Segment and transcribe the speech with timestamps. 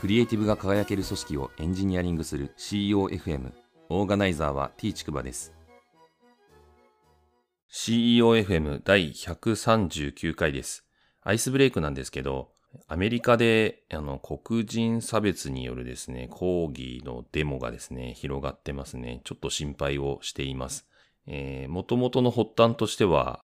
[0.00, 3.52] クリエイティブが輝ける組織をエンジニアリングする CEOFM
[3.90, 5.52] オーガナイザーは T ちくばです。
[7.70, 10.86] CEOFM 第139回です。
[11.20, 12.48] アイスブレイクなんですけど
[12.88, 19.20] アメリカであの黒人差別によるですね抗議のデモがですね広がってますね。
[19.24, 20.86] ちょっと心配をしています。
[21.26, 23.40] えー、元々の発端としては、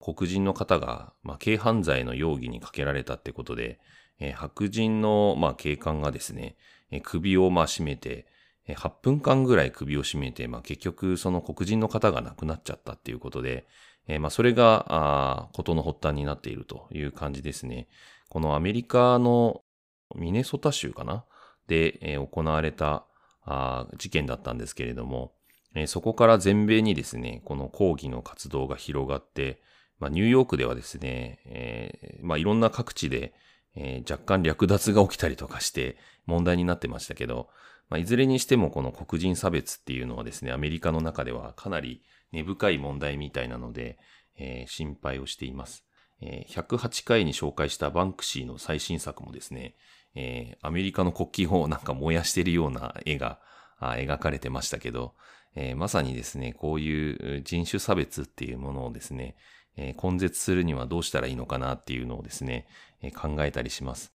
[0.00, 3.78] 黒人の方が、まあ、軽犯罪の容疑にかけられたってことで、
[4.20, 6.56] えー、白人の、まあ、警官がですね、
[6.90, 8.26] えー、首を、まあ、絞めて、
[8.66, 13.66] えー、8分間ぐらい首を絞めて、まあ、結局、その黒人の方が亡くなっちゃったっていうことで、
[14.06, 17.88] えー、まあ、それが、あことの発端になっているという感じですね。
[18.28, 19.62] このアメリカの
[20.14, 21.24] ミネソタ州かな？
[21.66, 23.06] で、えー、行われた
[23.42, 25.32] あ事件だったんですけれども、
[25.74, 29.62] えー、そこから全米にですね、この抗議の活動が広がって、
[29.98, 33.34] まあ、ニューヨークではですね、えー、まあ、いろんな各地で、
[33.76, 37.48] えー、若干略奪が起きたりとかして問題になってましたけど、
[37.88, 43.98] まあ、いずれにしてもこの黒人差別っていうのはですね、アメリカの中ではかなり根深い問題みたいなので、
[44.38, 45.84] えー、心配をしています。
[46.22, 49.74] えー、108回に紹介したバンクシーの最新作もですね、
[50.14, 53.40] えー、アメリカの国旗をなんか燃やしてるような絵が
[53.80, 55.14] 描かれてましたけど、
[55.54, 59.36] えー、まさにですね、こういう人種差別っていうものをですね、
[59.76, 62.66] えー、根絶するにはどうしたらいいのかなっていうのをですね、
[63.10, 64.12] 考えたりします。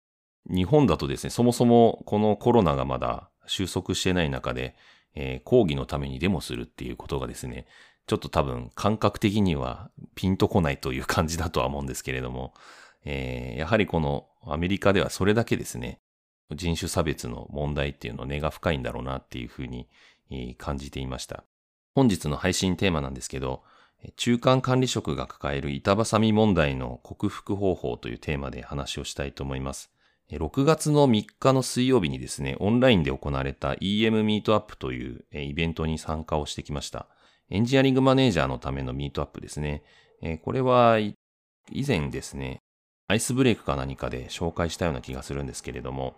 [0.49, 4.75] 日本だとですね、そもそもこのコロナがまだ収束してない中で、
[5.13, 7.67] えー、抗議のためにデモするっていうことがですね、
[8.07, 12.53] ちょっと多分感覚的にはピンとこないという感じだとは思うんですけれども、
[13.05, 15.99] えー、やはりこのアメリカではそれだけですね、
[16.53, 19.87] 人種差別の問題っていうの根が深いんだろうなっていうふうに
[20.57, 21.43] 感じていました。
[21.93, 23.63] 本日の配信テーマなんですけど、
[24.17, 29.91] 中間管理職が抱える板挟み問題の克服方法というテーマで話をしたいと思います。
[30.31, 37.07] 6月の3日の水曜日にですね、オンラインで行われた EM ミートアップというイベントに参加をしてきました。
[37.49, 39.83] エンジニアリングマネージャーのためのミートアップですね。
[40.43, 41.15] これは以
[41.85, 42.61] 前ですね、
[43.07, 46.15] アイスブレイクか何かで紹介したような気がするんですけれども、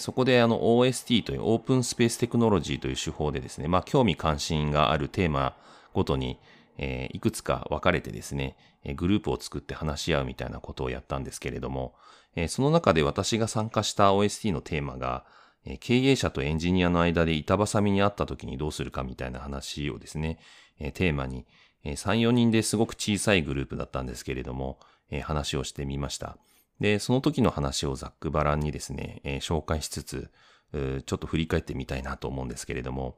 [0.00, 5.56] そこであの OST というオープンスペーステクノロジーという手法でですね、まあ興味関心があるテーマ
[5.94, 6.38] ごとに、
[6.78, 8.56] えー、いくつか分かれてですね、
[8.96, 11.94] グループを作って話し合うみたいなことをやったんですけれども、
[12.36, 15.24] え、その中で私が参加した OST のテーマが、
[15.64, 20.38] え経営者とエンジニアの間で板挟みにあった時にどうするかみたいな話をですね、
[20.78, 21.46] えテーマに、
[21.82, 24.78] え3、4人ですごく小さいグループだったんですけれども、
[25.10, 26.38] え話をしてみました。
[26.78, 30.30] で、その時の話をざっくばらんにですね、え、紹介しつつ、
[30.72, 33.16] ちょっと振り返ってみたいなと思うんですけれども、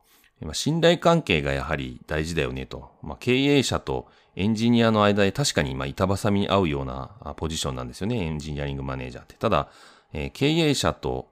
[0.53, 2.91] 信頼関係がやはり大事だよねと。
[3.03, 4.07] まあ、経営者と
[4.37, 8.19] エンジニアの間で確かにま板挟みに合うようなポジションなんですよね。
[8.19, 9.35] エンジニアリングマネージャーって。
[9.35, 9.69] ただ、
[10.13, 11.29] えー、経営者と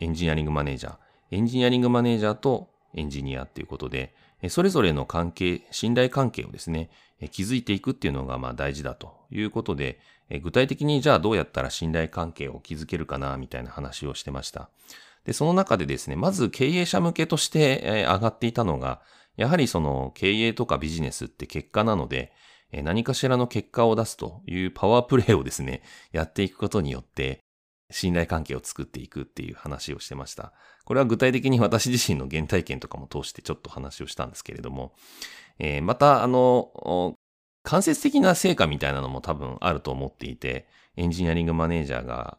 [0.00, 0.96] エンジニアリングマネージャー、
[1.30, 4.14] エンジニアリングマネージャーとエンジニアっていうことで、
[4.48, 6.90] それぞれの関係、信頼関係をですね、
[7.30, 9.98] 築いていくっていうのがまあ大事だということで、
[10.42, 14.68] 具体的にじゃあどうやったら信頼関係を築けるかなみたいな話をしてました。
[15.26, 19.02] で、その中でですね、まず経営者向けとして上がっていたのが、
[19.36, 22.32] やはりその経営とかビジネスって結果なので、
[22.72, 25.82] 何かしらの結果を出すというパワープレイをですね、
[26.12, 27.40] やっていくことによって、
[27.90, 30.52] 信頼関係を作っていくっていう話をしてました。
[30.84, 34.94] これは具体的に私自身の原体験とかも通してちょっと話をしたんですけれども、
[35.58, 37.16] えー、また、あの、
[37.64, 42.38] 間接的な成果みたいなのも多分あると思っていて、エンジニアリングマネージャーが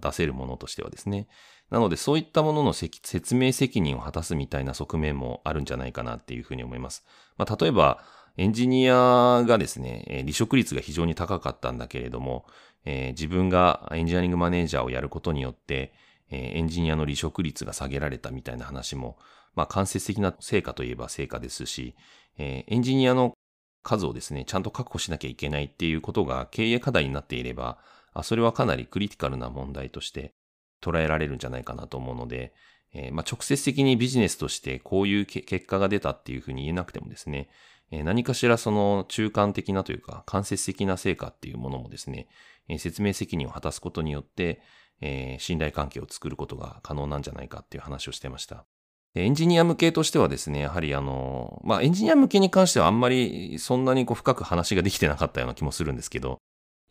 [0.00, 1.26] 出せるものとしてはですね。
[1.70, 7.04] なのでそういったものの説明責任を果たすみたいな側面もあるんじゃないかなっていうふうに思います。
[7.36, 8.02] まあ、例えば、
[8.38, 12.46] エンジニアがですね、離職率が非常に高かったんだけれども、
[12.84, 15.92] えー、自分がエンジニアリングマネージャーをやることによって、
[16.30, 19.18] えー、エンジニアの離職率が下げられたみたいな話も、
[19.54, 21.96] まあ、間接的な成果といえば成果ですし、
[22.38, 23.34] えー、エンジニアの
[23.82, 27.78] 数をですね、ちゃんと確保しなきゃいけないっていうことが経営課題になっていれば、
[28.14, 30.32] あそれはかなりクリティカルな問題として
[30.80, 32.52] 捉えられるんじゃないかなと思うので、
[32.92, 37.48] えー、まあ、直接的にビジネスとしてこういう結果が出たっていうふうに言えなくてもですね、
[37.90, 42.28] えー、何かしらその中間的なというか間接的な成果っていうものもですね、
[42.68, 44.60] えー、説明責任を果たすことによって、
[45.00, 48.66] え信頼関係を作ることが可能なんじゃないかっていう話をしてました。
[49.14, 56.38] エンジニア向けとしてはですね、やはりあの、まあ、エンジニア向けに関してはあんまりそんなにこう深く話ができてなかったような気もするんですけど、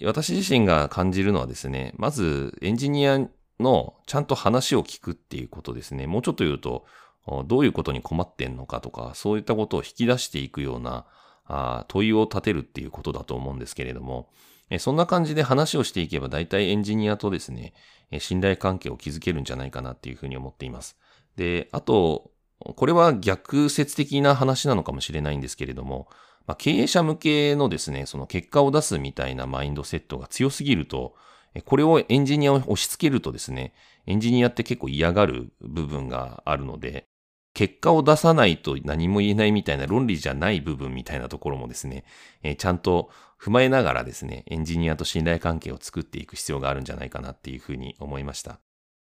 [0.04, 3.20] 私自身が感じるのはですね、まずエンジニア
[3.60, 6.08] のちゃんと話を聞くっていうことですね。
[6.08, 6.86] もうちょっと言うと、
[7.46, 11.06] どういうことに困ってんのかとか、そういったことを引き出していくような
[11.46, 14.30] あ問いを立てるっていうことだと思うんですけれども、
[14.80, 17.74] そんな感じで話をしていけば大体エンジニアとですね、
[18.20, 20.98] 信頼関係を築けるんじゃないかなっていうふうに思っています。
[21.36, 26.08] で、あと、これは逆説的な話なのかもしれないんですけれども、
[26.48, 31.16] まあ、経営者向けのですね、その結果を出すみたいなマインドセットが強すぎると、
[31.66, 33.74] これをエンジニアを押し付けるとですね、
[34.06, 37.06] エンジニアって結構嫌がる部分があるので、
[37.54, 42.04] 結果を出さないと何も言えないみたいな論理じゃない部分みたいなところもですね、
[42.44, 43.10] えー、ちゃんと
[43.42, 48.60] 踏まえながらですね、エンジニアと信頼関係を作っていく必要があるんじゃないかなっていうふうに思いました。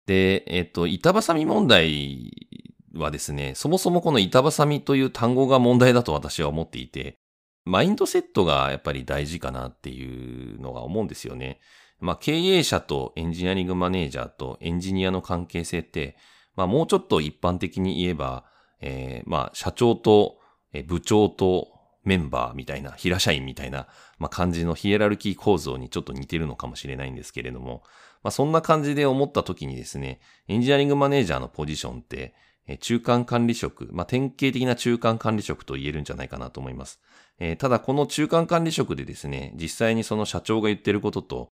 [0.06, 2.30] で、えっ、ー、と、板挟み問題
[2.94, 7.16] はですね、そもそもこの板挟みという単語が問題だと私は思っていて、
[7.64, 11.60] マインドセットがやっぱり大事かなっていうのが思うんですよね。
[12.02, 16.16] まあ、経営者とエンジニアリングマネージャーとエンジニアの関係性って、
[16.56, 18.44] まあ、もうちょっと一般的に言えば、
[18.80, 20.38] えー、まあ、社長と
[20.86, 21.68] 部長と
[22.04, 23.86] メンバーみたいな、平社員みたいな、
[24.18, 27.82] まあ、感じのヒエラルキー構造にちょっと似てるのかもしれないんですけれども、
[28.22, 32.34] まあ、そんな感じで思った時にですね、エンジニアリングマネージャーのポジションって、
[32.80, 37.00] 中間管理職、まあ、典型的な中間管理職と言えるんじゃないかなと思います。
[37.38, 41.48] えー、ただこの中間管理職でですね、実際にその社長が言ってることと、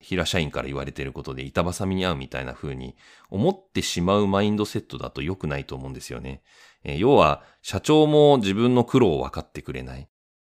[0.00, 2.94] 平社員から言われていることで板挟みに合うみたいな風に
[3.30, 6.42] 思ってしまうマインドセットだと良くないと思うんですよね。
[6.84, 10.08] えー、要は、社長も自分の苦労を分かってくれない。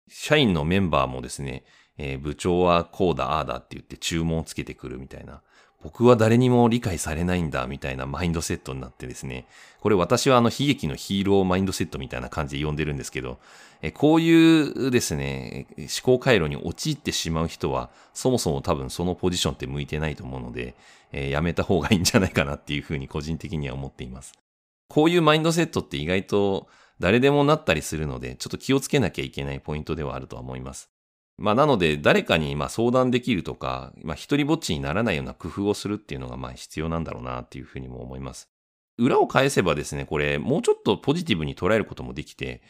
[0.09, 1.63] 社員のメンバーもですね、
[1.97, 5.43] えー、部長はこうだ、ああだって言って注文をつけてくるみたいな。
[5.83, 9.45] 僕は誰にも理解されないんだ、みたいなマインドセットになってですね。
[9.81, 13.37] これ私はあの悲劇のヒーローマインドセットみたいな感じで呼んでるんですけど、
[13.81, 20.75] えこういうですね、思考回路に陥ってしまう人は、そもそも多分そのポジションって向いてないと思うので、
[21.11, 24.31] えー、やめた方がいいんじゃないかなっていうふうに個人的には思っています。
[24.87, 26.67] こういうマインドセットって意外と
[26.99, 30.92] 誰でもなったりするので、ちょっと気をつけなきゃいけないポイントではあるとは思います。
[31.37, 38.49] まあ、なので、誰かにま相談できるとか、まあ、一人ぼっちにならないような工夫をするっていうのがまあ必要なんだろうなっていうふうにも思います。
[38.97, 42.61] 裏を返せばですね、これ、もうちょっとポジティブに捉えることもできて、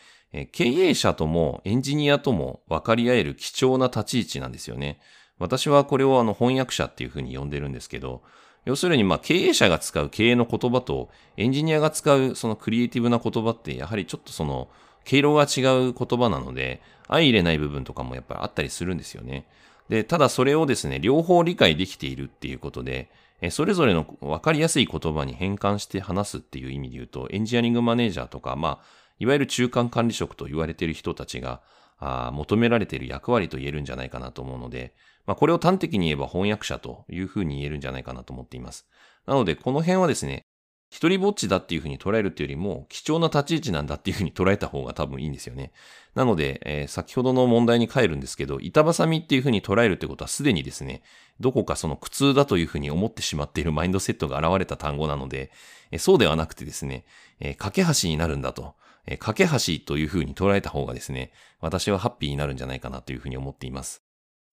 [0.51, 4.99] 経営者ともエンジニアとも分かり合える貴重な立ち位置なんですよね。
[5.37, 8.23] 私はこれをあの翻訳者っていうふうに呼んでるんですけど、
[8.65, 14.69] 要するにまあ経営者が使う経営の言葉とエンジニアが使うそのクリエイティブな言葉ってやはりちょっとその
[15.03, 19.45] 毛色が違う言葉なので相入れない部分とかもやっぱりあったりするんですよね。
[19.89, 23.09] で、ただそれをですね、両方理解できているっていうことで、
[23.51, 28.85] それぞれの分かりやすい言葉に変換して話すっていう意味で言うと、エンジニアリングマネージャーとか、まあ、
[29.19, 31.61] いわゆる中間管理職と言われている人たちが、
[31.99, 34.93] あ求められている役割と言えるんじゃないかなと思うので、
[35.25, 38.87] まあ、これを端的に言えば翻訳者というふうに言えるんじゃないかなと思っています。
[39.25, 40.45] なので、この辺はですね、
[40.93, 45.71] 一人ぼっちだっていうふうに捉えるっていうよりも、貴重な立ち位置なんだっていうふうに捉えた方が多分いいんですよね。
[46.13, 51.01] なので、えー、先ほどの問題に帰るんですけど、板挟みっていうふうに捉えるってことはすでにですね、
[51.39, 55.49] どこかその苦痛だというふうに思ってしまっているマインドセットが現れた単語なので、
[55.89, 57.05] えー、そうではなくてですね、
[57.39, 58.75] えー、架け橋になるんだと。
[59.07, 64.03] えー、架け橋というふうに捉えた方がですね、私はハッピーになるんじゃないかなというふうに思っています。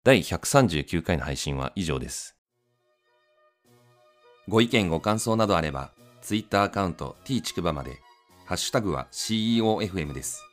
[0.05, 2.37] 第139回の配信は以上です。
[4.47, 8.01] ご意見ご感想などあれば、Twitter アカウント t ちくばまで、
[8.47, 10.48] ハッシュタグは CEOFM です。